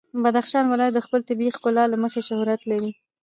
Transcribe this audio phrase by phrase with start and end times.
[0.23, 2.91] بدخشان ولایت د خپل طبیعي ښکلا له مخې شهرت لري.